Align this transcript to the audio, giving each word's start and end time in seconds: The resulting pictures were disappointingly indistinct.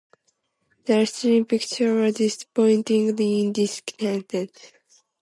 The 0.85 0.97
resulting 0.97 1.45
pictures 1.45 1.91
were 1.93 2.11
disappointingly 2.11 3.41
indistinct. 3.41 4.35